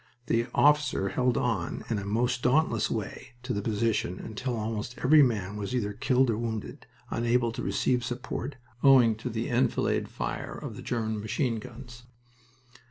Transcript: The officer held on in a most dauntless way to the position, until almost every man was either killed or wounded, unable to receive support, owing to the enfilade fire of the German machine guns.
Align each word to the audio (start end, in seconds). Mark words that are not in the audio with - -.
The 0.25 0.47
officer 0.55 1.09
held 1.09 1.37
on 1.37 1.83
in 1.87 1.99
a 1.99 2.05
most 2.05 2.41
dauntless 2.41 2.89
way 2.89 3.33
to 3.43 3.53
the 3.53 3.61
position, 3.61 4.17
until 4.17 4.57
almost 4.57 4.97
every 5.03 5.21
man 5.21 5.57
was 5.57 5.75
either 5.75 5.93
killed 5.93 6.31
or 6.31 6.39
wounded, 6.39 6.87
unable 7.11 7.51
to 7.51 7.61
receive 7.61 8.03
support, 8.03 8.55
owing 8.81 9.13
to 9.17 9.29
the 9.29 9.47
enfilade 9.47 10.09
fire 10.09 10.53
of 10.55 10.75
the 10.75 10.81
German 10.81 11.19
machine 11.21 11.57
guns. 11.59 12.01